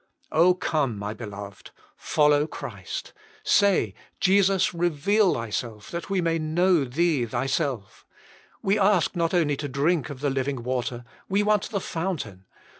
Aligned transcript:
Oh 0.31 0.55
come, 0.55 0.97
my 0.97 1.13
beloved! 1.13 1.69
Follow 1.95 2.47
Christ. 2.47 3.13
Say, 3.43 3.93
'^ 4.17 4.19
Jesus, 4.19 4.73
reveal 4.73 5.35
Thyself 5.35 5.91
that 5.91 6.09
we 6.09 6.21
may 6.21 6.39
know 6.39 6.85
Thee 6.85 7.27
Thyself. 7.27 8.07
We 8.63 8.79
ask 8.79 9.15
not 9.15 9.35
only 9.35 9.55
to 9.57 9.67
drink 9.69 10.09
of 10.09 10.21
the 10.21 10.31
living 10.31 10.63
water, 10.63 11.05
we 11.29 11.43
want 11.43 11.69
the 11.69 11.79
fountain. 11.81 12.45